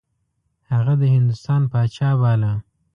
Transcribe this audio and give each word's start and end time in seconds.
هغه 0.71 0.93
د 1.01 1.03
هندوستان 1.15 1.61
پاچا 1.71 2.09
باله. 2.21 2.51